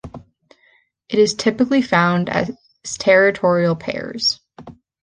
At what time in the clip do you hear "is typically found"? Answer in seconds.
1.19-2.27